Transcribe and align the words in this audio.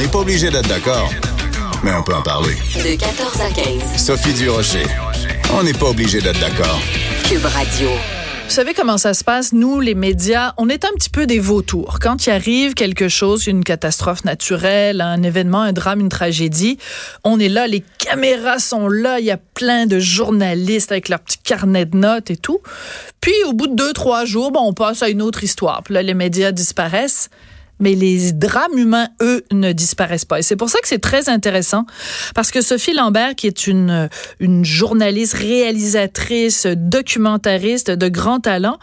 n'est 0.00 0.08
pas 0.08 0.20
obligé 0.20 0.48
d'être 0.48 0.66
d'accord, 0.66 1.10
mais 1.84 1.92
on 1.92 2.02
peut 2.02 2.14
en 2.14 2.22
parler. 2.22 2.54
De 2.74 2.98
14 2.98 3.40
à 3.42 3.50
15. 3.50 4.02
Sophie 4.02 4.32
Durocher. 4.32 4.86
On 5.52 5.62
n'est 5.62 5.74
pas 5.74 5.90
obligé 5.90 6.22
d'être 6.22 6.40
d'accord. 6.40 6.80
Cube 7.28 7.44
Radio. 7.44 7.90
Vous 8.44 8.50
savez 8.50 8.72
comment 8.72 8.96
ça 8.96 9.12
se 9.12 9.22
passe? 9.22 9.52
Nous, 9.52 9.78
les 9.78 9.94
médias, 9.94 10.54
on 10.56 10.70
est 10.70 10.86
un 10.86 10.92
petit 10.94 11.10
peu 11.10 11.26
des 11.26 11.38
vautours. 11.38 11.98
Quand 12.00 12.26
il 12.26 12.30
arrive 12.30 12.72
quelque 12.72 13.08
chose, 13.08 13.46
une 13.46 13.62
catastrophe 13.62 14.24
naturelle, 14.24 15.02
un 15.02 15.22
événement, 15.22 15.60
un 15.60 15.74
drame, 15.74 16.00
une 16.00 16.08
tragédie, 16.08 16.78
on 17.22 17.38
est 17.38 17.50
là, 17.50 17.66
les 17.66 17.84
caméras 17.98 18.58
sont 18.58 18.88
là, 18.88 19.20
il 19.20 19.26
y 19.26 19.30
a 19.30 19.36
plein 19.36 19.84
de 19.84 19.98
journalistes 19.98 20.92
avec 20.92 21.10
leur 21.10 21.20
petit 21.20 21.38
carnet 21.44 21.84
de 21.84 21.98
notes 21.98 22.30
et 22.30 22.38
tout. 22.38 22.60
Puis, 23.20 23.34
au 23.46 23.52
bout 23.52 23.66
de 23.66 23.74
deux, 23.74 23.92
trois 23.92 24.24
jours, 24.24 24.50
bon, 24.50 24.62
on 24.62 24.72
passe 24.72 25.02
à 25.02 25.10
une 25.10 25.20
autre 25.20 25.44
histoire. 25.44 25.82
Puis 25.82 25.92
là, 25.92 26.02
les 26.02 26.14
médias 26.14 26.52
disparaissent 26.52 27.28
mais 27.80 27.94
les 27.94 28.32
drames 28.32 28.76
humains, 28.76 29.08
eux, 29.20 29.42
ne 29.50 29.72
disparaissent 29.72 30.24
pas. 30.24 30.38
Et 30.38 30.42
c'est 30.42 30.56
pour 30.56 30.70
ça 30.70 30.78
que 30.80 30.88
c'est 30.88 31.00
très 31.00 31.28
intéressant, 31.28 31.86
parce 32.34 32.50
que 32.50 32.60
Sophie 32.60 32.94
Lambert, 32.94 33.34
qui 33.34 33.46
est 33.46 33.66
une, 33.66 34.08
une 34.38 34.64
journaliste, 34.64 35.34
réalisatrice, 35.34 36.66
documentariste 36.66 37.90
de 37.90 38.08
grand 38.08 38.40
talent, 38.40 38.78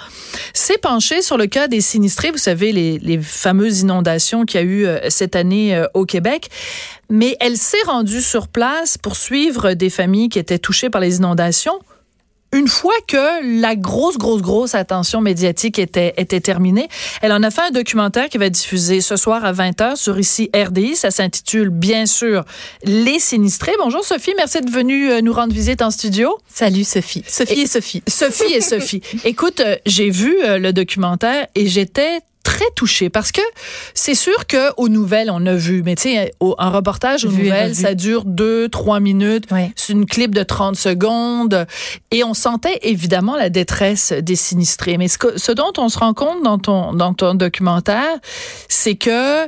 s'est 0.53 0.77
penchée 0.77 1.21
sur 1.21 1.37
le 1.37 1.45
cas 1.45 1.67
des 1.67 1.81
sinistrés. 1.81 2.31
Vous 2.31 2.37
savez, 2.37 2.71
les, 2.71 2.99
les 2.99 3.19
fameuses 3.19 3.81
inondations 3.81 4.45
qu'il 4.45 4.59
y 4.59 4.63
a 4.63 4.65
eu 4.65 4.85
euh, 4.85 4.99
cette 5.09 5.35
année 5.35 5.75
euh, 5.75 5.85
au 5.93 6.05
Québec. 6.05 6.49
Mais 7.09 7.37
elle 7.39 7.57
s'est 7.57 7.77
rendue 7.85 8.21
sur 8.21 8.47
place 8.47 8.97
pour 8.97 9.15
suivre 9.15 9.73
des 9.73 9.89
familles 9.89 10.29
qui 10.29 10.39
étaient 10.39 10.59
touchées 10.59 10.89
par 10.89 10.99
les 10.99 11.17
inondations 11.17 11.79
une 12.57 12.67
fois 12.67 12.95
que 13.05 13.61
la 13.61 13.75
grosse, 13.75 14.17
grosse, 14.17 14.41
grosse 14.41 14.73
attention 14.73 15.21
médiatique 15.21 15.77
était, 15.77 16.15
était 16.17 16.39
terminée, 16.39 16.87
elle 17.21 17.31
en 17.31 17.43
a 17.43 17.51
fait 17.51 17.61
un 17.61 17.71
documentaire 17.71 18.29
qui 18.29 18.39
va 18.39 18.49
diffusé 18.49 18.99
ce 18.99 19.15
soir 19.15 19.45
à 19.45 19.53
20h 19.53 19.95
sur 19.95 20.19
ici 20.19 20.49
RDI. 20.55 20.95
Ça 20.95 21.11
s'intitule 21.11 21.69
bien 21.69 22.07
sûr 22.07 22.45
Les 22.83 23.19
sinistrés. 23.19 23.73
Bonjour 23.77 24.03
Sophie, 24.03 24.33
merci 24.37 24.61
de 24.61 24.71
venue 24.71 25.11
euh, 25.11 25.21
nous 25.21 25.33
rendre 25.33 25.53
visite 25.53 25.83
en 25.83 25.91
studio. 25.91 26.35
Salut 26.51 26.83
Sophie. 26.83 27.23
Sophie 27.27 27.61
et, 27.61 27.67
Sophie. 27.67 28.01
Sophie 28.07 28.53
et 28.53 28.61
Sophie. 28.61 29.01
Écoute, 29.23 29.59
euh, 29.59 29.75
j'ai 29.85 30.09
vu 30.09 30.35
euh, 30.43 30.57
le 30.57 30.73
documentaire 30.73 31.45
et 31.53 31.67
j'étais 31.67 32.21
très 32.47 32.71
touchée 32.75 33.09
parce 33.09 33.33
que 33.33 33.41
c'est 33.93 34.15
sûr 34.15 34.47
que 34.47 34.71
aux 34.77 34.87
nouvelles 34.87 35.29
on 35.29 35.45
a 35.45 35.53
vu 35.53 35.83
mais 35.83 35.95
tu 35.95 36.03
sais 36.03 36.31
un 36.57 36.69
reportage 36.69 37.25
aux 37.25 37.31
nouvelles 37.31 37.75
ça 37.75 37.93
dure 37.93 38.23
deux 38.23 38.69
trois 38.69 39.01
minutes. 39.01 39.43
C'est 39.75 39.91
une 39.91 40.05
clip 40.05 40.33
de 40.33 40.43
30 40.43 40.77
secondes. 40.77 41.67
Et 42.11 42.23
on 42.23 42.33
sentait 42.33 42.79
évidemment 42.83 43.35
la 43.35 43.49
détresse 43.49 44.13
des 44.13 44.37
sinistrés. 44.37 44.97
Mais 44.97 45.09
ce, 45.09 45.17
ce 45.35 45.51
dont 45.51 45.73
on 45.77 45.89
se 45.89 45.99
rend 45.99 46.13
compte 46.13 46.41
dans 46.41 46.57
ton 46.57 46.93
dans 46.93 47.13
ton 47.13 47.35
documentaire 47.35 48.17
c'est 48.69 48.95
que 48.95 49.45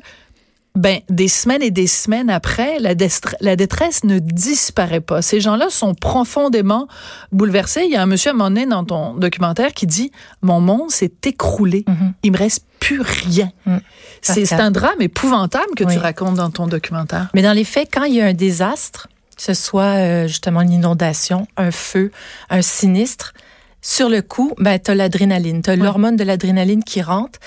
ben, 0.75 0.99
des 1.09 1.27
semaines 1.27 1.61
et 1.61 1.71
des 1.71 1.87
semaines 1.87 2.29
après, 2.29 2.79
la, 2.79 2.93
la 3.41 3.55
détresse 3.55 4.03
ne 4.03 4.19
disparaît 4.19 5.01
pas. 5.01 5.21
Ces 5.21 5.41
gens-là 5.41 5.69
sont 5.69 5.93
profondément 5.93 6.87
bouleversés. 7.31 7.81
Il 7.85 7.91
y 7.91 7.95
a 7.95 8.01
un 8.01 8.05
monsieur 8.05 8.31
à 8.31 8.33
un 8.33 8.37
moment 8.37 8.49
donné 8.49 8.65
dans 8.65 8.85
ton 8.85 9.15
documentaire 9.15 9.73
qui 9.73 9.87
dit 9.87 10.11
Mon 10.41 10.61
monde 10.61 10.91
s'est 10.91 11.11
écroulé. 11.25 11.85
Mm-hmm. 11.87 12.13
Il 12.23 12.31
me 12.31 12.37
reste 12.37 12.65
plus 12.79 13.01
rien. 13.01 13.51
Mm. 13.65 13.77
C'est 14.21 14.53
un 14.53 14.71
drame 14.71 15.01
épouvantable 15.01 15.73
que 15.75 15.83
tu 15.83 15.97
racontes 15.97 16.35
dans 16.35 16.49
ton 16.49 16.67
documentaire. 16.67 17.29
Mais 17.33 17.41
dans 17.41 17.53
les 17.53 17.63
faits, 17.63 17.89
quand 17.91 18.03
il 18.03 18.15
y 18.15 18.21
a 18.21 18.27
un 18.27 18.33
désastre, 18.33 19.07
que 19.35 19.43
ce 19.43 19.53
soit 19.53 19.97
euh, 19.97 20.27
justement 20.27 20.61
une 20.61 20.71
inondation, 20.71 21.47
un 21.57 21.71
feu, 21.71 22.11
un 22.49 22.61
sinistre, 22.61 23.33
sur 23.81 24.09
le 24.09 24.21
coup, 24.21 24.53
ben, 24.57 24.77
tu 24.77 24.91
as 24.91 24.95
l'adrénaline, 24.95 25.61
tu 25.61 25.69
as 25.69 25.75
l'hormone 25.75 26.17
de 26.17 26.23
l'adrénaline 26.23 26.83
qui 26.83 27.01
rentre. 27.01 27.39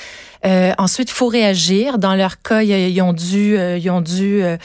Euh, 0.44 0.72
ensuite, 0.78 1.10
il 1.10 1.14
faut 1.14 1.28
réagir. 1.28 1.98
Dans 1.98 2.14
leur 2.14 2.40
cas, 2.40 2.62
ils, 2.62 3.02
ont 3.02 3.12
dû, 3.12 3.56
euh, 3.56 3.78
ils 3.78 3.90
ont 3.90 4.00
dû 4.00 4.42
euh, 4.42 4.56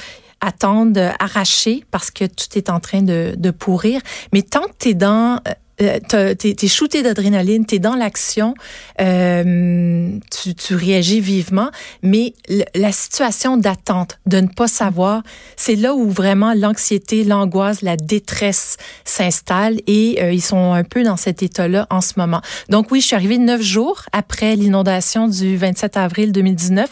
attendre, 0.41 1.13
arracher 1.19 1.83
parce 1.91 2.11
que 2.11 2.25
tout 2.25 2.57
est 2.57 2.69
en 2.69 2.79
train 2.79 3.01
de, 3.01 3.33
de 3.37 3.51
pourrir. 3.51 4.01
Mais 4.33 4.41
tant 4.41 4.63
que 4.63 4.75
tu 4.79 4.95
dans 4.95 5.39
euh, 5.81 6.33
t'es 6.33 6.55
es 6.61 6.67
shooté 6.67 7.03
d'adrénaline, 7.03 7.65
t'es 7.65 7.79
dans 7.79 7.95
l'action, 7.95 8.53
euh, 8.99 10.17
tu, 10.31 10.55
tu, 10.55 10.75
réagis 10.75 11.21
vivement, 11.21 11.69
mais 12.01 12.33
la 12.75 12.91
situation 12.91 13.57
d'attente, 13.57 14.19
de 14.25 14.39
ne 14.39 14.47
pas 14.47 14.67
savoir, 14.67 15.21
c'est 15.55 15.75
là 15.75 15.93
où 15.93 16.09
vraiment 16.09 16.53
l'anxiété, 16.53 17.23
l'angoisse, 17.23 17.81
la 17.81 17.95
détresse 17.95 18.77
s'installent 19.05 19.79
et 19.87 20.19
euh, 20.21 20.31
ils 20.31 20.41
sont 20.41 20.73
un 20.73 20.83
peu 20.83 21.03
dans 21.03 21.17
cet 21.17 21.43
état-là 21.43 21.87
en 21.89 22.01
ce 22.01 22.13
moment. 22.17 22.41
Donc 22.69 22.91
oui, 22.91 23.01
je 23.01 23.07
suis 23.07 23.15
arrivée 23.15 23.37
neuf 23.37 23.61
jours 23.61 24.03
après 24.11 24.55
l'inondation 24.55 25.27
du 25.27 25.57
27 25.57 25.97
avril 25.97 26.31
2019. 26.31 26.89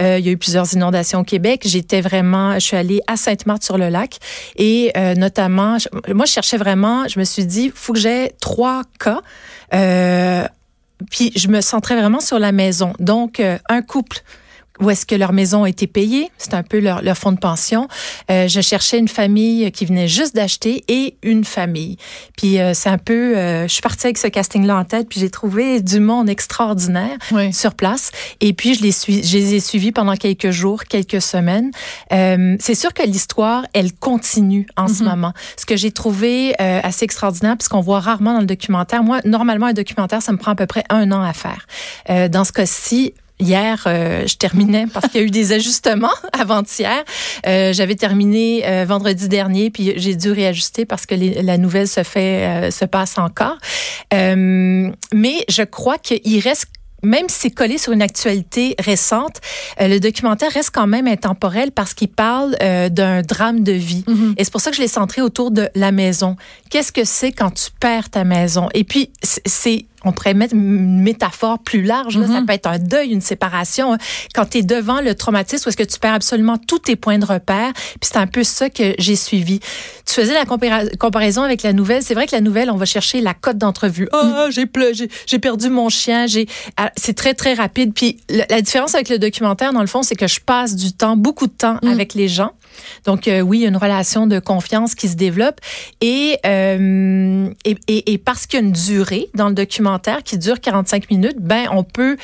Euh, 0.00 0.18
il 0.18 0.26
y 0.26 0.28
a 0.28 0.32
eu 0.32 0.36
plusieurs 0.36 0.72
inondations 0.74 1.20
au 1.20 1.24
Québec. 1.24 1.62
J'étais 1.64 2.00
vraiment, 2.00 2.54
je 2.54 2.60
suis 2.60 2.76
allée 2.76 3.00
à 3.06 3.16
Sainte-Marthe-sur-le-Lac 3.16 4.18
et 4.56 4.92
euh, 4.96 5.14
notamment, 5.14 5.76
moi 6.14 6.26
je 6.26 6.32
cherchais 6.32 6.56
vraiment, 6.56 7.06
je 7.08 7.18
me 7.18 7.24
suis 7.24 7.46
dit, 7.46 7.70
faut 7.74 7.92
que 7.92 7.98
j'ai 7.98 8.27
trois 8.40 8.82
cas. 8.98 9.20
Euh, 9.74 10.46
puis 11.10 11.32
je 11.36 11.48
me 11.48 11.60
centrais 11.60 11.96
vraiment 11.96 12.20
sur 12.20 12.38
la 12.38 12.52
maison. 12.52 12.92
Donc, 12.98 13.40
euh, 13.40 13.58
un 13.68 13.82
couple 13.82 14.22
où 14.80 14.90
est-ce 14.90 15.06
que 15.06 15.14
leur 15.14 15.32
maison 15.32 15.64
a 15.64 15.68
été 15.68 15.86
payée. 15.86 16.30
C'est 16.38 16.54
un 16.54 16.62
peu 16.62 16.78
leur, 16.78 17.02
leur 17.02 17.16
fonds 17.16 17.32
de 17.32 17.38
pension. 17.38 17.88
Euh, 18.30 18.48
je 18.48 18.60
cherchais 18.60 18.98
une 18.98 19.08
famille 19.08 19.70
qui 19.72 19.84
venait 19.86 20.08
juste 20.08 20.34
d'acheter 20.34 20.84
et 20.88 21.16
une 21.22 21.44
famille. 21.44 21.96
Puis 22.36 22.60
euh, 22.60 22.74
c'est 22.74 22.88
un 22.88 22.98
peu, 22.98 23.36
euh, 23.36 23.68
je 23.68 23.72
suis 23.72 23.82
partie 23.82 24.06
avec 24.06 24.18
ce 24.18 24.28
casting-là 24.28 24.76
en 24.76 24.84
tête, 24.84 25.08
puis 25.08 25.20
j'ai 25.20 25.30
trouvé 25.30 25.80
du 25.80 26.00
monde 26.00 26.28
extraordinaire 26.28 27.16
sur 27.52 27.74
place. 27.74 28.10
Et 28.40 28.52
puis 28.52 28.74
je 28.74 28.82
les, 28.82 28.92
suis, 28.92 29.22
je 29.22 29.36
les 29.36 29.54
ai 29.54 29.60
suivis 29.60 29.92
pendant 29.92 30.14
quelques 30.14 30.50
jours, 30.50 30.84
quelques 30.84 31.22
semaines. 31.22 31.70
Euh, 32.12 32.56
c'est 32.60 32.74
sûr 32.74 32.92
que 32.92 33.02
l'histoire, 33.02 33.64
elle 33.72 33.92
continue 33.92 34.66
en 34.76 34.88
ce 34.88 35.02
mhm. 35.02 35.10
moment. 35.10 35.32
Ce 35.56 35.66
que 35.66 35.76
j'ai 35.76 35.90
trouvé 35.90 36.54
euh, 36.60 36.80
assez 36.82 37.04
extraordinaire, 37.04 37.56
puisqu'on 37.56 37.80
voit 37.80 38.00
rarement 38.00 38.34
dans 38.34 38.40
le 38.40 38.46
documentaire. 38.46 39.02
Moi, 39.02 39.20
normalement, 39.24 39.66
un 39.66 39.72
documentaire, 39.72 40.22
ça 40.22 40.32
me 40.32 40.38
prend 40.38 40.52
à 40.52 40.54
peu 40.54 40.66
près 40.66 40.84
un 40.90 41.10
an 41.12 41.22
à 41.22 41.32
faire. 41.32 41.66
Euh, 42.10 42.28
dans 42.28 42.44
ce 42.44 42.52
cas-ci, 42.52 43.14
Hier, 43.40 43.84
euh, 43.86 44.26
je 44.26 44.36
terminais 44.36 44.86
parce 44.92 45.08
qu'il 45.08 45.20
y 45.20 45.24
a 45.24 45.26
eu 45.26 45.30
des 45.30 45.52
ajustements 45.52 46.08
avant-hier. 46.32 47.04
Euh, 47.46 47.72
J'avais 47.72 47.94
terminé 47.94 48.62
euh, 48.66 48.84
vendredi 48.86 49.28
dernier, 49.28 49.70
puis 49.70 49.92
j'ai 49.96 50.16
dû 50.16 50.32
réajuster 50.32 50.84
parce 50.84 51.06
que 51.06 51.14
les, 51.14 51.42
la 51.42 51.56
nouvelle 51.56 51.88
se 51.88 52.02
fait, 52.02 52.46
euh, 52.46 52.70
se 52.70 52.84
passe 52.84 53.16
encore. 53.18 53.58
mais 54.12 55.44
je 55.48 55.62
crois 55.62 55.98
qu'il 55.98 56.40
reste 56.40 56.66
même 57.04 57.28
si 57.28 57.42
c'est 57.42 57.50
collé 57.50 57.78
sur 57.78 57.92
une 57.92 58.02
actualité 58.02 58.74
récente, 58.80 59.36
le 59.78 60.00
documentaire 60.00 60.50
reste 60.50 60.70
quand 60.74 60.88
même 60.88 61.06
intemporel 61.06 61.70
parce 61.70 61.94
qu'il 61.94 62.08
parle 62.08 62.56
d'un 62.90 63.22
drame 63.22 63.62
de 63.62 63.70
vie. 63.70 64.04
Mm-hmm. 64.08 64.34
Et 64.36 64.42
c'est 64.42 64.50
pour 64.50 64.60
ça 64.60 64.70
que 64.70 64.76
je 64.76 64.82
l'ai 64.82 64.88
centré 64.88 65.22
autour 65.22 65.52
de 65.52 65.68
la 65.76 65.92
maison. 65.92 66.34
Qu'est-ce 66.70 66.90
que 66.90 67.04
c'est 67.04 67.30
quand 67.30 67.52
tu 67.52 67.70
perds 67.78 68.10
ta 68.10 68.24
maison? 68.24 68.68
Et 68.74 68.82
puis, 68.82 69.12
c'est 69.22 69.86
on 70.08 70.12
pourrait 70.12 70.34
mettre 70.34 70.54
une 70.54 71.00
métaphore 71.00 71.58
plus 71.58 71.82
large. 71.82 72.18
Là. 72.18 72.26
Ça 72.26 72.32
mm-hmm. 72.32 72.46
peut 72.46 72.52
être 72.52 72.66
un 72.66 72.78
deuil, 72.78 73.10
une 73.10 73.20
séparation. 73.20 73.96
Quand 74.34 74.46
tu 74.50 74.58
es 74.58 74.62
devant 74.62 75.00
le 75.00 75.14
traumatisme, 75.14 75.66
où 75.66 75.68
est-ce 75.68 75.76
que 75.76 75.82
tu 75.82 75.98
perds 75.98 76.14
absolument 76.14 76.58
tous 76.58 76.80
tes 76.80 76.96
points 76.96 77.18
de 77.18 77.24
repère. 77.24 77.72
Puis 77.74 78.10
c'est 78.12 78.16
un 78.16 78.26
peu 78.26 78.44
ça 78.44 78.70
que 78.70 78.94
j'ai 78.98 79.16
suivi. 79.16 79.60
Tu 80.06 80.14
faisais 80.14 80.34
la 80.34 80.44
comparaison 80.44 81.42
avec 81.42 81.62
la 81.62 81.72
nouvelle. 81.72 82.02
C'est 82.02 82.14
vrai 82.14 82.26
que 82.26 82.34
la 82.34 82.40
nouvelle, 82.40 82.70
on 82.70 82.76
va 82.76 82.86
chercher 82.86 83.20
la 83.20 83.34
cote 83.34 83.58
d'entrevue. 83.58 84.08
Oh, 84.12 84.46
j'ai 84.50 84.66
j'ai 85.26 85.38
perdu 85.38 85.68
mon 85.68 85.88
chien. 85.88 86.26
J'ai, 86.26 86.46
ah, 86.76 86.90
c'est 86.96 87.14
très 87.14 87.34
très 87.34 87.54
rapide. 87.54 87.92
Puis 87.94 88.18
la, 88.28 88.62
différence 88.62 88.94
avec 88.94 89.08
le 89.08 89.18
documentaire, 89.18 89.72
dans 89.72 89.80
le 89.80 89.86
fond, 89.86 90.02
c'est 90.02 90.16
que 90.16 90.26
je 90.26 90.40
passe 90.40 90.76
du 90.76 90.92
temps, 90.92 91.16
beaucoup 91.16 91.46
de 91.46 91.52
temps 91.52 91.78
mm. 91.82 91.88
avec 91.88 92.14
les 92.14 92.28
gens. 92.28 92.52
Donc 93.04 93.28
euh, 93.28 93.40
oui, 93.40 93.58
il 93.58 93.62
y 93.62 93.64
a 93.64 93.68
une 93.68 93.76
relation 93.76 94.26
de 94.26 94.38
confiance 94.38 94.94
qui 94.94 95.08
se 95.08 95.16
développe 95.16 95.60
et, 96.00 96.38
euh, 96.46 97.48
et, 97.64 97.76
et, 97.88 98.12
et, 98.12 98.18
parce 98.18 98.46
qu'il 98.46 98.60
y 98.60 98.62
a 98.62 98.66
une 98.66 98.72
durée 98.72 99.28
dans 99.34 99.48
le 99.48 99.54
documentaire 99.54 99.97
qui 100.24 100.38
dure 100.38 100.60
45 100.60 101.10
minutes, 101.10 101.36
ben 101.38 101.66
on 101.72 101.84
peut 101.84 102.16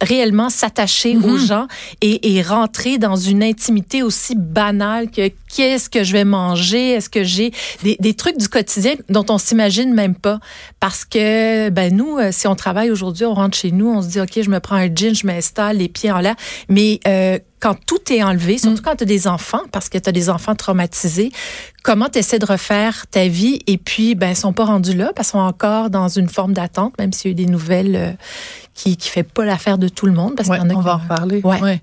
réellement 0.00 0.50
s'attacher 0.50 1.16
aux 1.16 1.38
mhm. 1.38 1.38
gens 1.38 1.66
et, 2.00 2.36
et, 2.36 2.42
rentrer 2.42 2.98
dans 2.98 3.16
une 3.16 3.42
intimité 3.42 4.02
aussi 4.02 4.34
banale 4.36 5.10
que 5.10 5.30
qu'est-ce 5.54 5.88
que 5.88 6.04
je 6.04 6.12
vais 6.12 6.24
manger, 6.24 6.90
est-ce 6.90 7.08
que 7.08 7.22
j'ai 7.24 7.52
des, 7.82 7.96
des, 8.00 8.14
trucs 8.14 8.36
du 8.36 8.48
quotidien 8.48 8.94
dont 9.08 9.24
on 9.28 9.38
s'imagine 9.38 9.94
même 9.94 10.14
pas 10.14 10.40
parce 10.80 11.04
que 11.04 11.68
ben 11.70 11.94
nous 11.94 12.18
euh, 12.18 12.30
si 12.32 12.46
on 12.46 12.54
travaille 12.54 12.90
aujourd'hui, 12.90 13.24
on 13.24 13.34
rentre 13.34 13.56
chez 13.56 13.70
nous, 13.70 13.88
on 13.88 14.02
se 14.02 14.08
dit 14.08 14.20
OK, 14.20 14.40
je 14.42 14.50
me 14.50 14.60
prends 14.60 14.76
un 14.76 14.94
jean, 14.94 15.14
je 15.14 15.26
m'installe 15.26 15.78
les 15.78 15.88
pieds 15.88 16.10
en 16.10 16.18
l'air, 16.18 16.34
mais 16.68 17.00
euh, 17.06 17.38
quand 17.62 17.76
tout 17.86 18.12
est 18.12 18.24
enlevé, 18.24 18.58
surtout 18.58 18.78
mm. 18.78 18.84
quand 18.84 18.96
tu 18.96 19.04
as 19.04 19.06
des 19.06 19.28
enfants, 19.28 19.62
parce 19.70 19.88
que 19.88 19.96
tu 19.96 20.08
as 20.08 20.12
des 20.12 20.28
enfants 20.28 20.56
traumatisés, 20.56 21.30
comment 21.84 22.08
tu 22.08 22.18
essaies 22.18 22.40
de 22.40 22.44
refaire 22.44 23.06
ta 23.06 23.28
vie? 23.28 23.60
Et 23.68 23.78
puis, 23.78 24.16
ben, 24.16 24.30
ils 24.30 24.36
sont 24.36 24.52
pas 24.52 24.64
rendus 24.64 24.96
là 24.96 25.12
parce 25.14 25.28
qu'ils 25.30 25.38
sont 25.38 25.46
encore 25.46 25.88
dans 25.88 26.08
une 26.08 26.28
forme 26.28 26.54
d'attente, 26.54 26.98
même 26.98 27.12
s'il 27.12 27.30
y 27.30 27.30
a 27.30 27.32
eu 27.32 27.46
des 27.46 27.50
nouvelles 27.50 27.96
euh, 27.96 28.12
qui 28.74 28.96
qui 28.96 29.08
fait 29.08 29.22
pas 29.22 29.44
l'affaire 29.44 29.78
de 29.78 29.88
tout 29.88 30.06
le 30.06 30.12
monde. 30.12 30.34
Parce 30.34 30.48
qu'il 30.48 30.58
y 30.58 30.60
en 30.60 30.70
a 30.70 30.74
on 30.74 30.80
va 30.80 30.94
en 30.96 30.98
reparler. 30.98 31.40
Ouais. 31.44 31.80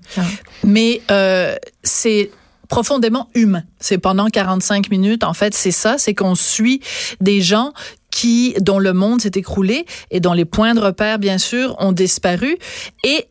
Mais 0.64 1.00
euh, 1.10 1.56
c'est 1.82 2.30
profondément 2.68 3.30
humain. 3.34 3.62
C'est 3.80 3.98
pendant 3.98 4.28
45 4.28 4.90
minutes, 4.90 5.24
en 5.24 5.32
fait, 5.32 5.54
c'est 5.54 5.72
ça, 5.72 5.96
c'est 5.96 6.14
qu'on 6.14 6.34
suit 6.34 6.80
des 7.20 7.40
gens 7.40 7.72
qui 8.10 8.54
dont 8.60 8.78
le 8.78 8.92
monde 8.92 9.22
s'est 9.22 9.32
écroulé 9.34 9.86
et 10.10 10.20
dont 10.20 10.34
les 10.34 10.44
points 10.44 10.74
de 10.74 10.80
repère 10.80 11.18
bien 11.18 11.38
sûr 11.38 11.76
ont 11.78 11.92
disparu 11.92 12.58
et 13.04 13.26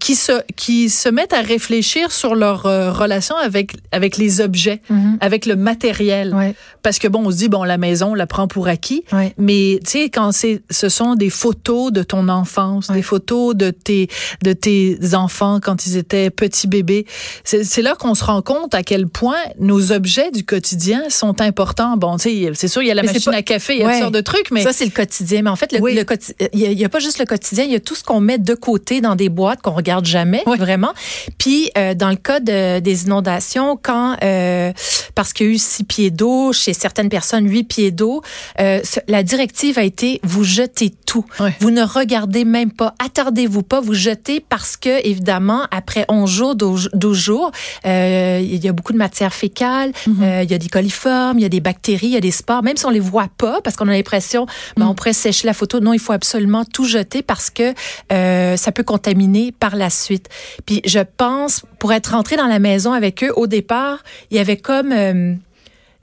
qui 0.00 0.14
se 0.14 0.32
qui 0.56 0.90
se 0.90 1.08
mettent 1.08 1.32
à 1.32 1.40
réfléchir 1.40 2.12
sur 2.12 2.34
leur 2.34 2.66
euh, 2.66 2.92
relation 2.92 3.36
avec 3.36 3.72
avec 3.92 4.16
les 4.16 4.40
objets, 4.40 4.80
Mhm. 4.90 5.18
avec 5.20 5.46
le 5.46 5.56
matériel. 5.56 6.34
Ouais. 6.34 6.54
Parce 6.82 6.98
que 6.98 7.08
bon, 7.08 7.22
on 7.26 7.30
se 7.30 7.36
dit 7.36 7.48
bon 7.48 7.64
la 7.64 7.78
maison, 7.78 8.12
on 8.12 8.14
la 8.14 8.26
prend 8.26 8.46
pour 8.48 8.68
acquis, 8.68 9.04
Ouais. 9.12 9.34
mais 9.38 9.80
tu 9.84 9.90
sais 9.90 10.08
quand 10.10 10.32
c'est 10.32 10.62
ce 10.70 10.88
sont 10.88 11.14
des 11.14 11.30
photos 11.30 11.92
de 11.92 12.02
ton 12.02 12.28
enfance, 12.28 12.88
Ouais. 12.88 12.96
des 12.96 13.02
photos 13.02 13.54
de 13.56 13.70
tes 13.70 14.08
de 14.42 14.52
tes 14.52 14.98
enfants 15.14 15.58
quand 15.62 15.86
ils 15.86 15.96
étaient 15.96 16.30
petits 16.30 16.66
bébés, 16.68 17.06
c'est 17.44 17.64
c'est 17.64 17.82
là 17.82 17.94
qu'on 17.98 18.14
se 18.14 18.24
rend 18.24 18.42
compte 18.42 18.74
à 18.74 18.82
quel 18.82 19.06
point 19.08 19.38
nos 19.58 19.92
objets 19.92 20.30
du 20.30 20.44
quotidien 20.44 21.02
sont 21.08 21.40
importants. 21.40 21.96
Bon, 21.96 22.16
tu 22.16 22.28
sais, 22.44 22.50
c'est 22.54 22.68
sûr 22.68 22.82
il 22.82 22.88
y 22.88 22.90
a 22.90 22.94
la 22.94 23.02
Mais 23.02 23.12
machine 23.12 23.32
pas- 23.32 23.38
à 23.38 23.42
café, 23.42 23.74
il 23.74 23.80
y 23.80 23.82
a 23.84 23.90
toutes 23.90 24.00
sortes 24.00 24.14
de 24.14 24.20
trucs, 24.20 24.50
mais 24.50 24.62
Ça, 24.62 24.72
c'est 24.72 24.84
le 24.84 24.90
quotidien. 24.90 25.42
Mais 25.42 25.50
en 25.50 25.56
fait, 25.56 25.72
le, 25.72 25.80
Oui. 25.80 25.94
le 25.94 26.02
quoti- 26.04 26.32
il 26.52 26.60
y 26.60 26.66
a- 26.66 26.70
il 26.70 26.78
y 26.78 26.84
a, 26.84 26.88
pas 26.88 26.98
juste 26.98 27.18
le 27.18 27.24
quotidien, 27.24 27.64
il 27.64 27.72
y 27.72 27.76
a 27.76 27.80
tout 27.80 27.94
ce 27.94 28.02
qu'on 28.04 28.20
met 28.20 28.38
de 28.38 28.54
côté 28.54 29.00
dans 29.00 29.14
des 29.16 29.28
boîtes 29.28 29.62
qu'on 29.62 29.72
regarde 29.86 30.04
jamais, 30.06 30.42
Oui. 30.46 30.58
vraiment. 30.58 30.92
Puis, 31.38 31.70
euh, 31.78 31.94
dans 31.94 32.10
le 32.10 32.16
cas 32.16 32.40
de- 32.40 32.80
des 32.80 33.04
inondations, 33.04 33.78
quand, 33.80 34.16
euh, 34.24 34.72
parce 35.14 35.32
qu'il 35.32 35.46
y 35.46 35.48
a 35.50 35.52
eu 35.52 35.58
six 35.58 35.84
pieds 35.84 36.10
d'eau, 36.10 36.52
chez 36.52 36.72
certaines 36.72 37.08
personnes, 37.08 37.48
huit 37.48 37.64
pieds 37.64 37.90
d'eau, 37.92 38.22
euh, 38.60 38.80
la 39.06 39.22
directive 39.22 39.78
a 39.78 39.84
été, 39.84 40.20
vous 40.24 40.42
jetez 40.44 40.90
tout. 41.06 41.24
Oui. 41.40 41.50
Vous 41.60 41.70
ne 41.70 41.82
regardez 41.82 42.44
même 42.44 42.72
pas, 42.72 42.94
attardez-vous 43.04 43.62
pas, 43.62 43.80
vous 43.80 43.94
jetez 43.94 44.40
parce 44.40 44.76
que, 44.76 45.06
évidemment, 45.06 45.62
après 45.70 46.04
11 46.08 46.30
jours, 46.30 46.56
12 46.56 46.90
12 46.92 47.18
jours, 47.18 47.50
il 47.84 48.64
y 48.64 48.68
a 48.68 48.72
beaucoup 48.72 48.92
de 48.92 48.98
matière 48.98 49.32
fécale, 49.32 49.92
Mhm. 50.06 50.42
il 50.42 50.50
y 50.50 50.54
a 50.54 50.58
des 50.58 50.68
coliformes, 50.68 51.38
il 51.38 51.42
y 51.42 51.46
a 51.46 51.48
des 51.48 51.60
bactéries, 51.60 52.06
il 52.08 52.12
y 52.12 52.16
a 52.16 52.20
des 52.20 52.30
spores, 52.30 52.62
même 52.62 52.76
si 52.76 52.84
on 52.86 52.90
les 52.90 53.00
voit 53.00 53.28
pas, 53.38 53.60
parce 53.62 53.76
qu'on 53.76 53.88
a 53.88 53.92
l'impression, 53.92 54.46
ben, 54.76 54.84
Mhm. 54.84 54.90
on 54.90 54.94
pourrait 54.94 55.12
sécher 55.12 55.46
la 55.46 55.52
photo. 55.54 55.80
Non, 55.80 55.92
il 55.92 56.00
faut 56.00 56.12
absolument 56.12 56.64
tout 56.64 56.84
jeter 56.84 57.22
parce 57.22 57.50
que 57.50 57.72
ça 58.10 58.72
peut 58.72 58.82
contaminer 58.82 59.52
par 59.52 59.75
la 59.76 59.90
suite. 59.90 60.28
Puis 60.64 60.80
je 60.84 61.00
pense, 61.16 61.64
pour 61.78 61.92
être 61.92 62.08
rentré 62.08 62.36
dans 62.36 62.46
la 62.46 62.58
maison 62.58 62.92
avec 62.92 63.22
eux, 63.22 63.32
au 63.36 63.46
départ, 63.46 64.02
il 64.30 64.36
y 64.36 64.40
avait 64.40 64.56
comme... 64.56 64.92
euh, 64.92 65.34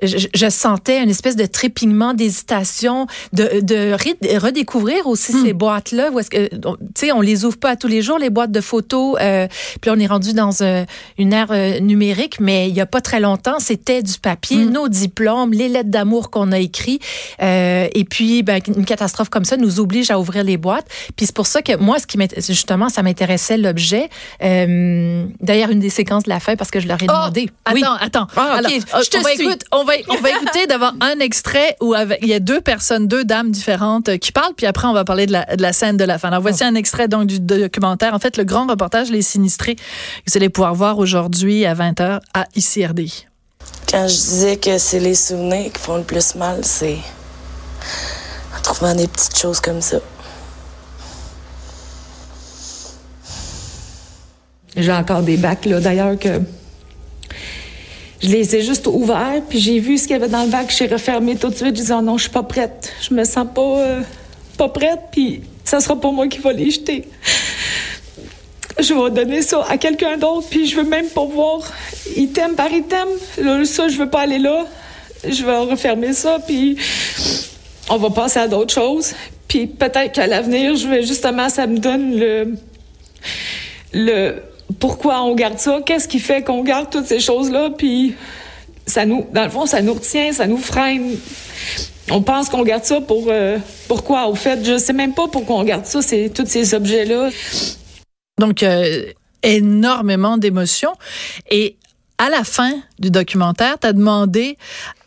je, 0.06 0.28
je 0.34 0.50
sentais 0.50 1.02
une 1.04 1.10
espèce 1.10 1.36
de 1.36 1.46
trépignement, 1.46 2.14
d'hésitation, 2.14 3.08
de, 3.34 3.62
de 3.62 3.94
redécouvrir 4.38 5.08
aussi 5.08 5.34
Hmm. 5.34 5.46
ces 5.46 5.54
boîtes-là. 5.54 6.12
Où 6.12 6.20
est-ce 6.20 6.30
que, 6.30 6.50
on- 6.66 6.76
tu 6.76 6.84
sais, 6.96 7.12
on 7.12 7.22
les 7.22 7.46
ouvre 7.46 7.58
pas 7.58 7.72
à 7.72 7.76
tous 7.76 7.88
les 7.88 8.02
jours, 8.02 8.18
les 8.20 8.30
boîtes 8.30 8.52
de 8.52 8.62
photos. 8.62 9.18
Euh, 9.22 9.48
puis 9.82 9.90
on 9.92 10.00
est 10.00 10.06
rendu 10.08 10.34
dans 10.34 10.52
euh, 10.62 10.86
une 11.18 11.34
ère 11.34 11.52
euh, 11.52 11.80
numérique, 11.80 12.40
mais 12.40 12.70
il 12.70 12.76
y 12.76 12.82
a 12.82 12.86
pas 12.86 13.02
très 13.02 13.20
longtemps, 13.20 13.60
c'était 13.60 14.02
du 14.04 14.20
papier, 14.20 14.58
Hmm. 14.58 14.72
nos 14.72 14.88
diplômes, 14.90 15.52
les 15.54 15.70
lettres 15.70 15.90
d'amour 15.90 16.30
qu'on 16.30 16.52
a 16.52 16.60
écrits. 16.60 17.00
Euh, 17.42 17.88
et 17.94 18.04
puis, 18.04 18.44
ben, 18.44 18.60
une 18.76 18.86
catastrophe 18.86 19.30
comme 19.30 19.46
ça 19.46 19.58
nous 19.58 19.80
oblige 19.80 20.12
à 20.12 20.20
ouvrir 20.20 20.44
les 20.44 20.58
boîtes. 20.58 20.88
Puis 21.16 21.26
c'est 21.28 21.36
pour 21.36 21.48
ça 21.48 21.62
que 21.62 21.76
moi, 21.78 21.98
ce 22.00 22.08
qui 22.08 22.18
justement, 22.48 22.90
ça 22.90 23.02
m'intéressait 23.04 23.58
l'objet. 23.58 24.10
Euh, 24.44 25.26
D'ailleurs, 25.42 25.70
une 25.72 25.80
des 25.80 25.90
séquences 25.90 26.24
de 26.24 26.30
la 26.30 26.40
fin, 26.40 26.56
parce 26.56 26.72
que 26.72 26.80
je 26.80 26.88
leur 26.88 27.02
ai 27.02 27.06
Oh, 27.10 27.14
demandé. 27.14 27.50
Attends, 27.66 27.76
Oui. 27.76 27.84
attends. 28.02 28.28
Ah, 28.36 28.60
ok, 28.62 28.66
Alors, 28.66 29.04
je 29.04 29.10
te 29.10 29.18
on, 29.18 29.22
va 29.22 29.30
suis. 29.32 29.44
écouter, 29.44 29.66
on, 29.72 29.84
va, 29.84 29.93
on 30.10 30.16
va 30.22 30.30
écouter 30.32 30.68
d'abord 30.68 30.94
un 31.02 31.20
extrait 31.20 31.76
où 31.82 31.94
avec- 31.94 32.20
il 32.22 32.28
y 32.28 32.34
a 32.34 32.40
deux 32.40 32.62
personnes, 32.62 33.08
deux 33.08 33.24
dames 33.26 33.52
différentes 33.52 34.10
euh, 34.10 34.18
qui 34.18 34.32
parlent, 34.32 34.54
puis 34.56 34.66
après 34.66 34.88
on 34.88 34.94
va 34.94 35.04
parler 35.06 35.26
de 35.26 35.32
la, 35.34 35.46
de 35.56 35.62
la 35.62 35.74
scène 35.74 35.98
de 35.98 36.04
la 36.04 36.18
fin. 36.18 36.30
Alors 36.30 36.42
voici 36.42 36.64
un 36.64 36.76
extrait 36.76 37.08
donc 37.08 37.28
du 37.28 37.40
documentaire, 37.40 38.14
en 38.14 38.20
fait 38.20 38.38
le 38.38 38.44
grand 38.44 38.68
reportage 38.68 39.10
Les 39.12 39.22
Sinistrés, 39.22 39.76
que 39.76 39.82
vous 40.28 40.38
allez 40.38 40.50
pouvoir 40.50 40.74
voir 40.76 40.98
aujourd'hui 41.00 41.66
à 41.66 41.74
20h 41.76 42.20
à 42.34 42.46
ICRD. 42.56 43.08
Quand 43.90 44.08
je 44.08 44.14
disais 44.16 44.58
que 44.58 44.78
c'est 44.78 45.00
les 45.00 45.16
souvenirs 45.16 45.72
qui 45.72 45.80
font 45.82 45.98
le 45.98 46.04
plus 46.04 46.36
mal, 46.36 46.60
c'est 46.64 46.98
en 48.58 48.62
trouvant 48.62 48.96
des 48.96 49.08
petites 49.08 49.38
choses 49.38 49.60
comme 49.60 49.82
ça. 49.82 49.98
J'ai 54.76 54.92
encore 54.92 55.22
des 55.22 55.38
bacs, 55.38 55.66
là, 55.66 55.80
d'ailleurs, 55.80 56.18
que 56.18 56.42
je 58.24 58.30
les 58.30 58.56
ai 58.56 58.62
juste 58.62 58.88
ouverts, 58.88 59.42
puis 59.50 59.60
j'ai 59.60 59.80
vu 59.80 59.98
ce 59.98 60.04
qu'il 60.04 60.12
y 60.12 60.16
avait 60.16 60.30
dans 60.30 60.44
le 60.44 60.50
bac, 60.50 60.74
j'ai 60.76 60.88
refermé 60.88 61.36
tout 61.36 61.50
de 61.50 61.56
suite. 61.56 61.68
Je 61.76 61.82
disais, 61.82 61.94
oh 61.94 62.02
non, 62.02 62.18
je 62.18 62.24
suis 62.24 62.32
pas 62.32 62.44
prête. 62.44 62.94
Je 63.02 63.14
me 63.14 63.26
sens 63.26 63.46
pas, 63.54 63.80
euh, 63.80 64.02
pas 64.58 64.70
prête, 64.70 65.00
puis 65.12 65.42
ça 65.66 65.82
sera 65.82 66.00
pas 66.00 66.12
moi 66.12 66.28
qui 66.28 66.40
va 66.40 66.54
les 66.54 66.72
jeter. 66.72 67.08
Je 68.80 68.94
vais 68.94 69.12
donner 69.12 69.42
ça 69.42 69.66
à 69.70 69.78
quelqu'un 69.78 70.18
d'autre, 70.18 70.48
puis 70.50 70.68
je 70.68 70.78
veux 70.78 70.88
même 70.88 71.08
pas 71.08 71.26
voir 71.26 71.62
item 72.16 72.56
par 72.56 72.72
item. 72.72 73.08
Là, 73.38 73.64
ça, 73.66 73.90
je 73.90 73.98
veux 73.98 74.10
pas 74.10 74.22
aller 74.22 74.40
là. 74.40 74.66
Je 75.28 75.44
vais 75.44 75.58
refermer 75.58 76.14
ça, 76.14 76.40
puis 76.40 76.78
on 77.90 77.98
va 77.98 78.10
passer 78.10 78.40
à 78.40 78.48
d'autres 78.48 78.74
choses. 78.74 79.14
Puis 79.48 79.68
peut-être 79.68 80.14
qu'à 80.14 80.28
l'avenir, 80.28 80.76
je 80.76 80.88
vais 80.88 81.04
justement, 81.04 81.50
ça 81.50 81.68
me 81.68 81.78
donne 81.78 82.18
le 82.18 82.56
le 83.94 84.42
pourquoi 84.80 85.22
on 85.24 85.36
garde 85.36 85.60
ça, 85.60 85.80
qu'est-ce 85.86 86.08
qui 86.08 86.20
fait 86.20 86.44
qu'on 86.44 86.64
garde 86.64 86.90
toutes 86.90 87.06
ces 87.06 87.20
choses-là, 87.20 87.70
puis 87.78 88.16
ça 88.86 89.06
nous, 89.06 89.26
dans 89.32 89.44
le 89.44 89.50
fond, 89.50 89.66
ça 89.66 89.82
nous 89.82 89.94
retient, 89.94 90.32
ça 90.34 90.48
nous 90.48 90.58
freine. 90.58 91.16
On 92.12 92.22
pense 92.22 92.50
qu'on 92.50 92.64
garde 92.64 92.84
ça 92.84 93.00
pour 93.00 93.26
euh, 93.28 93.58
pourquoi? 93.88 94.28
Au 94.28 94.36
fait, 94.36 94.64
je 94.64 94.78
sais 94.78 94.94
même 94.94 95.14
pas 95.14 95.28
pourquoi 95.28 95.58
on 95.58 95.64
garde 95.64 95.86
ça, 95.86 96.00
tous 96.34 96.46
ces 96.46 96.74
objets-là. 96.74 97.30
Donc 98.40 98.64
euh, 98.64 99.06
énormément 99.42 100.38
d'émotions 100.38 100.94
et 101.50 101.78
à 102.18 102.30
la 102.30 102.44
fin 102.44 102.74
du 103.00 103.10
documentaire, 103.10 103.80
tu 103.80 103.88
as 103.88 103.94
demandé 103.94 104.58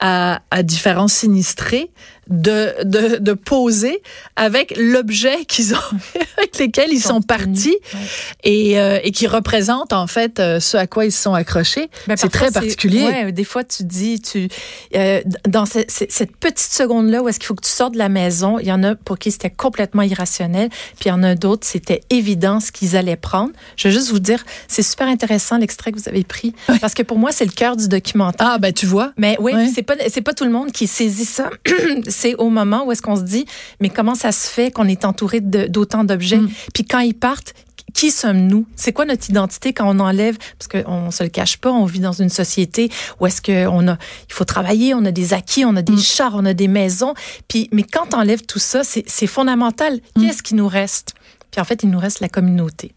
à, 0.00 0.40
à 0.50 0.62
différents 0.62 1.08
sinistrés 1.08 1.90
de, 2.28 2.74
de, 2.84 3.16
de 3.18 3.32
poser 3.34 4.02
avec 4.36 4.74
l'objet 4.76 5.44
qu'ils 5.46 5.74
ont, 5.74 5.78
avec 6.38 6.58
lesquels 6.58 6.92
ils 6.92 7.00
sont 7.02 7.20
partis 7.22 7.76
Ouais. 7.94 8.00
et, 8.44 8.80
euh, 8.80 8.98
et 9.02 9.10
qui 9.12 9.26
représente 9.26 9.92
en 9.92 10.06
fait 10.06 10.40
euh, 10.40 10.60
ce 10.60 10.76
à 10.76 10.86
quoi 10.86 11.04
ils 11.04 11.12
se 11.12 11.22
sont 11.22 11.34
accrochés. 11.34 11.88
Ben, 12.06 12.16
c'est 12.16 12.28
très 12.28 12.50
particulier. 12.50 13.04
Ouais, 13.04 13.32
des 13.32 13.44
fois, 13.44 13.64
tu 13.64 13.84
dis, 13.84 14.20
tu 14.20 14.48
euh, 14.94 15.20
dans 15.48 15.66
ce- 15.66 15.84
ce- 15.88 16.04
cette 16.08 16.36
petite 16.36 16.72
seconde-là 16.72 17.22
où 17.22 17.28
est-ce 17.28 17.38
qu'il 17.38 17.46
faut 17.46 17.54
que 17.54 17.64
tu 17.64 17.70
sortes 17.70 17.92
de 17.94 17.98
la 17.98 18.08
maison, 18.08 18.58
il 18.58 18.66
y 18.66 18.72
en 18.72 18.82
a 18.82 18.94
pour 18.94 19.18
qui 19.18 19.30
c'était 19.30 19.50
complètement 19.50 20.02
irrationnel, 20.02 20.68
puis 20.98 21.06
il 21.06 21.08
y 21.08 21.12
en 21.12 21.22
a 21.22 21.34
d'autres, 21.34 21.66
c'était 21.66 22.00
évident 22.10 22.60
ce 22.60 22.72
qu'ils 22.72 22.96
allaient 22.96 23.16
prendre. 23.16 23.52
Je 23.76 23.88
veux 23.88 23.94
juste 23.94 24.10
vous 24.10 24.18
dire, 24.18 24.44
c'est 24.68 24.82
super 24.82 25.06
intéressant 25.08 25.58
l'extrait 25.58 25.92
que 25.92 25.98
vous 25.98 26.08
avez 26.08 26.24
pris, 26.24 26.54
parce 26.80 26.94
que 26.94 27.02
pour 27.02 27.18
moi, 27.18 27.32
c'est 27.32 27.44
le 27.44 27.52
cœur 27.52 27.76
du 27.76 27.88
documentaire. 27.88 28.46
Ah 28.52 28.58
ben 28.58 28.72
tu 28.72 28.86
vois. 28.86 29.12
Mais 29.16 29.36
oui, 29.40 29.52
Ouais. 29.54 29.68
c'est 29.74 29.82
pas 29.82 29.94
c'est 30.08 30.22
pas 30.22 30.34
tout 30.34 30.44
le 30.44 30.50
monde 30.50 30.72
qui 30.72 30.86
saisit 30.86 31.24
ça. 31.24 31.50
c'est 32.16 32.34
au 32.36 32.48
moment 32.50 32.84
où 32.86 32.92
est-ce 32.92 33.02
qu'on 33.02 33.16
se 33.16 33.22
dit 33.22 33.44
mais 33.80 33.90
comment 33.90 34.14
ça 34.14 34.32
se 34.32 34.48
fait 34.48 34.70
qu'on 34.70 34.88
est 34.88 35.04
entouré 35.04 35.40
d'autant 35.40 36.04
d'objets? 36.04 36.38
Mm. 36.38 36.50
puis 36.74 36.84
quand 36.84 37.00
ils 37.00 37.14
partent 37.14 37.52
qui 37.94 38.10
sommes-nous? 38.10 38.66
C'est 38.76 38.92
quoi 38.92 39.06
notre 39.06 39.30
identité 39.30 39.72
quand 39.72 39.88
on 39.88 39.98
enlève? 40.00 40.36
Parce 40.58 40.68
qu'on 40.84 41.10
se 41.10 41.22
le 41.22 41.30
cache 41.30 41.56
pas, 41.56 41.70
on 41.72 41.86
vit 41.86 42.00
dans 42.00 42.12
une 42.12 42.28
société 42.28 42.90
où 43.20 43.26
est-ce 43.26 43.40
que 43.40 43.66
on 43.68 43.88
a, 43.88 43.96
il 44.28 44.34
faut 44.34 44.44
travailler, 44.44 44.92
on 44.92 45.02
a 45.06 45.12
des 45.12 45.32
acquis, 45.32 45.64
on 45.64 45.76
a 45.76 45.82
des 45.82 45.94
Mm. 45.94 45.98
chars, 46.00 46.32
on 46.34 46.44
a 46.44 46.52
des 46.52 46.68
maisons. 46.68 47.14
Puis, 47.48 47.70
mais 47.72 47.84
quand 47.84 48.12
on 48.12 48.18
enlève 48.18 48.42
tout 48.44 48.58
ça, 48.58 48.84
c'est 48.84 49.04
c'est 49.06 49.26
fondamental. 49.26 50.00
Mm. 50.14 50.20
Qu'est-ce 50.26 50.42
qui 50.42 50.54
nous 50.54 50.68
reste? 50.68 51.14
Puis 51.50 51.60
en 51.60 51.64
fait, 51.64 51.82
il 51.84 51.88
nous 51.90 51.98
reste 51.98 52.20
la 52.20 52.28
communauté. 52.28 52.92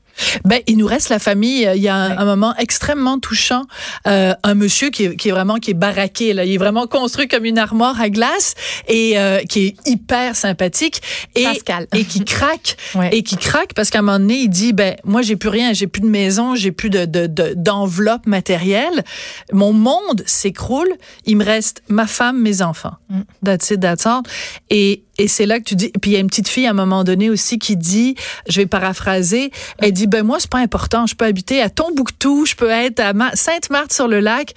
Ben, 0.46 0.60
il 0.68 0.78
nous 0.78 0.88
reste 0.88 1.10
la 1.10 1.20
famille. 1.20 1.70
Il 1.76 1.82
y 1.82 1.88
a 1.88 1.96
un, 1.96 2.10
Ouais. 2.10 2.16
un 2.18 2.26
moment 2.26 2.56
extrêmement 2.58 3.20
touchant. 3.20 3.64
Euh, 4.08 4.34
un 4.44 4.54
monsieur 4.56 4.90
qui 4.90 5.06
est, 5.06 5.16
qui 5.16 5.30
est 5.30 5.32
vraiment 5.32 5.56
qui 5.58 5.72
est 5.72 5.76
baraqué. 5.76 6.34
Là. 6.34 6.46
Il 6.46 6.54
est 6.54 6.58
vraiment 6.58 6.88
construit 6.88 7.28
comme 7.28 7.46
une 7.46 7.58
armoire 7.58 8.00
à 8.02 8.10
glace 8.10 8.56
et 8.88 9.18
euh, 9.20 9.40
qui 9.48 9.68
est 9.68 9.76
hyper 9.88 10.36
sympathique 10.36 11.02
et, 11.36 11.44
Pascal. 11.44 11.88
et 11.94 12.04
qui 12.06 12.24
craque 12.26 12.78
Ouais. 12.96 13.10
et 13.16 13.24
qui 13.24 13.38
craque 13.38 13.74
parce 13.74 13.90
qu'à 13.90 14.00
un 14.00 14.02
moment 14.02 14.20
donné, 14.20 14.36
il 14.40 14.50
dit 14.50 14.74
ben 14.74 14.96
moi 15.04 15.22
j'ai 15.22 15.36
plus 15.36 15.50
rien, 15.50 15.74
j'ai 15.74 15.88
plus 15.88 16.02
de 16.02 16.08
maison, 16.08 16.56
j'ai 16.56 16.72
plus 16.72 16.90
de 16.90 17.06
de- 17.06 17.28
de- 17.28 17.54
d'enveloppe 17.56 18.26
matérielle. 18.28 19.04
Mon 19.54 19.74
monde 19.74 20.24
s'écroule. 20.26 20.90
Il 21.26 21.38
me 21.38 21.46
reste 21.46 21.82
ma 21.90 22.08
femme, 22.08 22.40
mes 22.42 22.62
enfants. 22.62 22.94
Mm. 23.10 23.22
That's 23.46 23.70
it, 23.72 23.80
that's 23.82 24.06
all. 24.06 24.22
Et 24.70 25.04
et 25.20 25.28
c'est 25.28 25.46
là 25.46 25.60
que 25.60 25.66
tu 25.66 25.76
dis. 25.76 25.92
Puis 26.02 26.12
il 26.12 26.14
y 26.16 26.18
a 26.18 26.20
une 26.20 26.28
petite 26.28 26.48
fille 26.48 26.66
à 26.66 26.72
un 26.72 26.74
moment 26.74 27.04
donné 27.04 27.30
aussi 27.30 27.60
qui 27.60 27.78
dit, 27.78 28.16
je 28.48 28.60
vais 28.62 28.66
paraphraser, 28.66 29.52
elle 29.78 29.92
dit 29.92 30.08
ben 30.08 30.24
moi 30.24 30.38
c'est 30.40 30.50
pas 30.50 30.58
important, 30.60 31.06
je 31.06 31.14
peux 31.16 31.26
habiter 31.26 31.62
à 31.62 31.70
Tombouctou, 31.70 32.46
je 32.48 32.56
peux 32.56 32.70
être 32.70 33.00
à 33.00 33.14
Ma- 33.14 33.36
Sainte-Marthe-sur-le-Lac. 33.36 34.54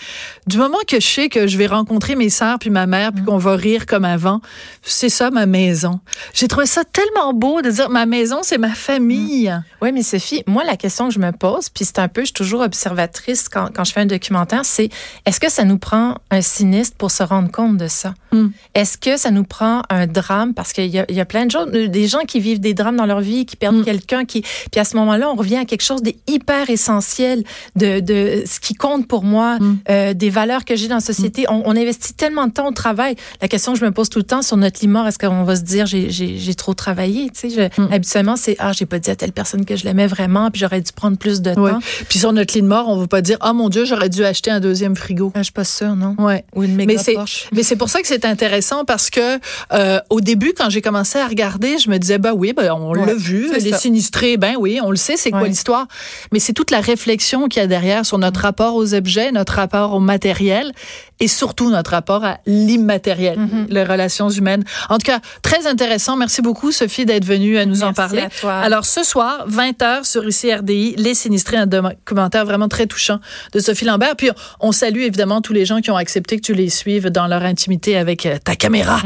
Du 0.47 0.57
moment 0.59 0.79
que 0.87 1.01
je 1.01 1.07
sais 1.07 1.29
que 1.29 1.47
je 1.47 1.59
vais 1.59 1.67
rencontrer 1.67 2.15
mes 2.17 2.31
sœurs 2.31 2.59
puis 2.59 2.71
ma 2.71 2.87
mère 2.87 3.13
puis 3.13 3.25
qu'on 3.25 3.39
va 3.39 3.57
rire 3.57 3.87
comme 3.87 4.05
avant, 4.05 4.41
c'est 4.83 5.09
ça 5.09 5.31
ma 5.31 5.47
maison. 5.47 6.01
J'ai 6.35 6.49
trouvé 6.49 6.67
ça 6.67 6.83
tellement 6.85 7.33
beau 7.33 7.63
de 7.63 7.71
dire 7.71 7.91
ma 7.91 8.07
maison 8.07 8.39
c'est 8.43 8.59
ma 8.59 8.75
famille. 8.75 9.53
Oui, 9.81 9.93
mais 9.93 10.03
Sophie, 10.03 10.43
moi, 10.47 10.65
la 10.65 10.77
question 10.77 11.09
que 11.09 11.15
je 11.15 11.19
me 11.19 11.33
pose, 11.33 11.69
puis 11.69 11.85
c'est 11.85 11.99
un 11.99 12.09
peu, 12.09 12.23
je 12.23 12.27
suis 12.27 12.35
toujours 12.35 12.61
observatrice 12.61 13.49
quand, 13.49 13.69
quand 13.75 13.85
je 13.85 13.93
fais 13.93 14.01
un 14.01 14.07
documentaire, 14.07 14.65
c'est 14.65 14.89
est-ce 15.27 15.41
que 15.41 15.51
ça 15.51 15.65
nous 15.65 15.79
prend 15.79 16.17
un 16.31 16.41
sinistre 16.41 16.97
pour 16.97 17.11
se 17.11 17.23
rendre 17.23 17.51
compte 17.51 17.77
de 17.77 17.89
ça? 17.89 18.15
Mm. 18.33 18.49
Est-ce 18.75 18.97
que 18.99 19.17
ça 19.17 19.31
nous 19.31 19.45
prend 19.45 19.83
un 19.91 20.07
drame 20.07 20.52
parce 20.55 20.73
qu'il 20.73 20.87
y 20.87 20.99
a, 20.99 21.05
il 21.09 21.15
y 21.17 21.21
a 21.21 21.25
plein 21.25 21.47
de 21.47 21.51
gens, 21.51 21.67
euh, 21.67 21.89
des 21.89 22.07
gens 22.09 22.21
qui 22.27 22.41
vivent 22.41 22.61
des 22.61 22.75
drames 22.75 22.97
dans 22.97 23.07
leur 23.07 23.21
vie, 23.21 23.47
qui 23.47 23.57
perdent 23.57 23.77
Mm. 23.77 23.85
quelqu'un, 23.85 24.25
qui, 24.25 24.43
puis 24.43 24.81
à 24.81 24.85
ce 24.85 24.97
moment-là, 24.97 25.31
on 25.31 25.35
revient 25.37 25.57
à 25.57 25.65
quelque 25.65 25.83
chose 25.83 26.03
d'hyper 26.03 26.69
essentiel 26.71 27.45
de, 27.77 28.01
de 28.01 28.43
ce 28.47 28.61
qui 28.61 28.75
compte 28.75 29.07
pour 29.09 29.25
moi, 29.25 29.59
Mm. 29.59 29.79
euh, 29.91 30.15
des 30.15 30.31
valeurs 30.31 30.65
que 30.65 30.77
j'ai 30.77 30.89
dans 30.89 30.97
la 30.97 31.01
société. 31.01 31.47
On, 31.49 31.63
on 31.65 31.77
investit 31.77 32.15
tellement 32.15 32.47
de 32.47 32.53
temps 32.53 32.69
au 32.69 32.73
travail. 32.73 33.17
La 33.41 33.49
question 33.49 33.73
que 33.73 33.79
je 33.79 33.85
me 33.85 33.91
pose 33.93 34.09
tout 34.09 34.19
le 34.19 34.25
temps 34.25 34.43
sur 34.43 34.57
notre 34.57 34.81
lit 34.81 34.89
mort, 34.89 35.07
est-ce 35.07 35.19
qu'on 35.19 35.45
va 35.45 35.57
se 35.57 35.63
dire 35.63 35.87
j'ai, 35.87 36.55
trop 36.55 36.75
travaillé, 36.75 37.31
tu 37.31 37.49
sais, 37.49 37.51
je- 37.51 37.83
Mm. 37.83 37.93
habituellement 37.93 38.37
c'est 38.37 38.57
ah 38.59 38.73
j'ai 38.73 38.85
pas 38.87 38.99
dit 38.99 39.11
à 39.11 39.17
telle 39.17 39.33
personne 39.33 39.65
que 39.65 39.77
je 39.77 39.85
l'aimais 39.85 40.07
vraiment, 40.07 40.51
puis 40.51 40.61
j'aurais 40.61 40.81
dû 40.81 40.93
prendre 40.93 41.17
plus 41.17 41.41
de 41.41 41.51
Ouais. 41.59 41.71
temps. 41.71 41.79
Puis 42.09 42.19
sur 42.19 42.33
notre 42.33 42.55
lit 42.55 42.63
de 42.63 42.67
mort, 42.67 42.89
on 42.89 42.97
va 42.97 43.07
pas 43.07 43.23
dire 43.23 43.37
ah 43.41 43.53
mon 43.53 43.69
Dieu, 43.69 43.85
j'aurais 43.85 44.09
dû 44.09 44.25
acheter 44.25 44.51
un 44.51 44.61
deuxième 44.61 44.97
frigo. 44.97 45.31
Ah, 45.35 45.39
Je 45.39 45.45
suis 45.45 45.53
pas 45.53 45.65
sûre, 45.65 45.95
non. 45.97 46.15
Ouais. 46.19 46.45
Ou 46.55 46.63
une 46.65 46.75
méga 46.75 46.93
Mais 46.95 46.99
c'est, 46.99 47.17
mais 47.53 47.63
c'est 47.63 47.77
pour 47.77 47.89
ça 47.89 48.01
que 48.03 48.07
c'est 48.09 48.25
intéressant 48.25 48.85
parce 48.85 49.11
que 49.11 49.39
euh, 49.73 50.01
au 50.11 50.21
début, 50.21 50.42
quand 50.57 50.69
j'ai 50.71 50.83
commencé 50.83 51.19
à 51.19 51.27
regarder, 51.29 51.79
je 51.79 51.89
me 51.91 51.99
disais 51.99 52.19
bah 52.19 52.33
oui, 52.35 52.53
ben 52.53 52.73
on 52.73 52.93
Ouais, 52.93 53.07
l'a 53.07 53.15
vu, 53.15 53.51
les 53.53 53.71
ça. 53.71 53.79
sinistrés, 53.79 54.37
ben 54.37 54.55
oui, 54.59 54.81
on 54.83 54.91
le 54.91 54.97
sait, 54.97 55.17
c'est 55.17 55.31
quoi 55.31 55.43
Ouais. 55.43 55.49
l'histoire. 55.49 55.87
Mais 56.33 56.39
c'est 56.39 56.53
toute 56.53 56.71
la 56.71 56.81
réflexion 56.81 57.49
qu'il 57.49 57.61
y 57.61 57.65
a 57.65 57.67
derrière 57.69 58.05
sur 58.05 58.19
notre 58.19 58.41
rapport 58.41 58.75
aux 58.75 58.95
objets, 58.95 59.31
notre 59.33 59.55
rapport 59.55 59.95
au 59.95 60.01
matériel 60.01 60.73
et 61.23 61.29
surtout 61.29 61.71
notre 61.71 61.93
rapport 61.93 62.25
à 62.25 62.39
l'immatériel, 62.47 63.39
Mhm. 63.39 63.67
les 63.71 63.85
relations 63.85 64.29
humaines. 64.29 64.65
En 64.91 64.99
tout 64.99 65.07
cas, 65.07 65.21
très 65.41 65.67
intéressant. 65.67 66.17
Merci 66.17 66.43
beaucoup, 66.43 66.73
Sophie, 66.73 67.07
d'être 67.07 67.25
venue 67.25 67.57
à 67.59 67.65
nous 67.65 67.83
en 67.83 67.87
Merci 67.87 67.97
parler. 67.97 68.23
à 68.23 68.29
toi. 68.29 68.55
Alors, 68.59 68.85
ce 68.85 69.05
soir, 69.05 69.45
20h 69.47 70.05
sur 70.05 70.27
ici 70.29 70.53
RDI, 70.53 70.97
Les 70.99 71.15
Sinistrés, 71.15 71.57
un 71.59 71.67
documentaire 71.67 72.45
vraiment 72.45 72.67
très 72.69 72.87
touchant 72.87 73.21
de 73.53 73.61
Sophie 73.61 73.85
Lambert. 73.85 74.17
Puis, 74.17 74.31
on 74.61 74.73
salue 74.73 75.03
évidemment 75.03 75.41
tous 75.41 75.53
les 75.53 75.65
gens 75.65 75.81
qui 75.81 75.91
ont 75.93 75.97
accepté 75.97 76.37
que 76.37 76.43
tu 76.43 76.55
les 76.55 76.69
suives 76.71 77.09
dans 77.11 77.29
leur 77.29 77.43
intimité 77.45 77.97
avec 77.97 78.27
euh, 78.27 78.39
ta 78.45 78.57
caméra. 78.57 79.01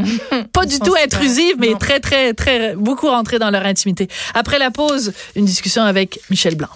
Pas 0.52 0.64
du 0.64 0.78
tout 0.78 0.94
intrusive, 1.04 1.56
mais 1.58 1.70
Non. 1.72 1.76
très, 1.78 2.00
très, 2.00 2.32
très, 2.32 2.74
beaucoup 2.76 3.08
rentrée 3.08 3.38
dans 3.38 3.50
leur 3.50 3.66
intimité. 3.66 4.08
Après 4.34 4.58
la 4.58 4.70
pause, 4.70 5.12
une 5.34 5.44
discussion 5.44 5.82
avec 5.82 6.18
Michel 6.30 6.54
Blanc. 6.54 6.70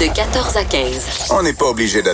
De 0.00 0.12
14 0.12 0.56
à 0.56 0.64
15. 0.64 1.28
On 1.30 1.42
n'est 1.42 1.52
pas 1.52 1.66
obligé 1.66 2.02
d'être 2.02 2.12